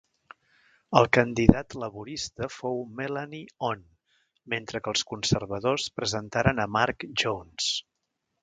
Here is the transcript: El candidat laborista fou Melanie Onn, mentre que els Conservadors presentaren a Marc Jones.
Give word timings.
El 1.01 1.07
candidat 1.17 1.75
laborista 1.83 2.49
fou 2.55 2.81
Melanie 3.01 3.57
Onn, 3.69 3.85
mentre 4.55 4.83
que 4.87 4.93
els 4.95 5.05
Conservadors 5.13 5.89
presentaren 6.01 6.65
a 6.65 6.71
Marc 6.79 7.07
Jones. 7.25 7.73